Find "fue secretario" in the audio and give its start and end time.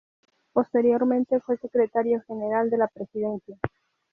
1.41-2.23